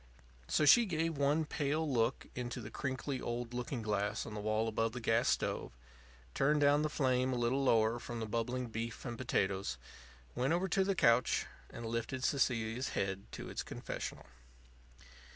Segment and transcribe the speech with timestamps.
[0.47, 4.67] So she gave one pale look into the crinkly old looking glass on the wall
[4.67, 5.77] above the gas stove,
[6.33, 9.77] turned down the flame a little lower from the bubbling beef and potatoes,
[10.33, 14.25] went over to the couch, and lifted Cecilia's head to its confessional.